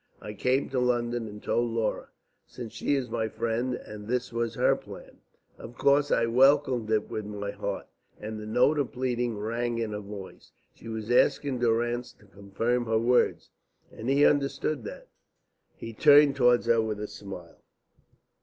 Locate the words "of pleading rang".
8.79-9.77